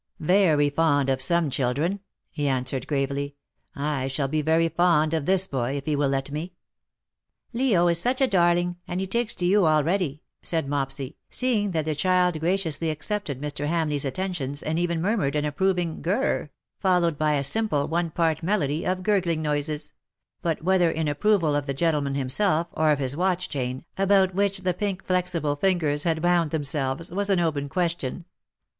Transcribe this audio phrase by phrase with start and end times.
[0.19, 1.99] ''Very fond of some children/^
[2.31, 3.35] he answered gravely.
[3.77, 6.51] ^' I shall be very fond of this boy, if he will let me.^^ ^'
[7.53, 11.85] Leo is such a darling— and he takes to you already/^ said Mopsy, seeing that
[11.85, 13.67] the child gra ciously accepted Mr.
[13.67, 16.49] Hamleigh's attentions, and even murmured an approving ^' gur'"*—
[16.79, 19.93] followed by a simple one part melody of gurgling noises—
[20.41, 24.61] but whether in approval of the gentlemen himself or of his watch chain, about which
[24.61, 28.25] the pink flexible fingers had wound themselves, was an open question.